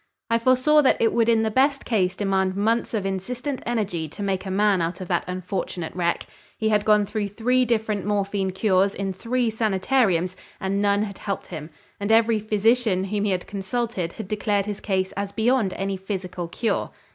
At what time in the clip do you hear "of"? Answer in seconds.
2.95-3.05, 4.99-5.07